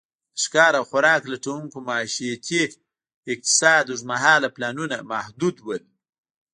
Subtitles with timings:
[0.35, 2.61] د ښکار او خوراک لټونکو معیشتي
[3.33, 5.83] اقتصاد اوږد مهاله پلانونه محدود ول.